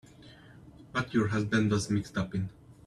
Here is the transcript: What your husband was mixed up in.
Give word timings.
What 0.93 1.13
your 1.13 1.27
husband 1.27 1.69
was 1.69 1.91
mixed 1.91 2.17
up 2.17 2.33
in. 2.33 2.49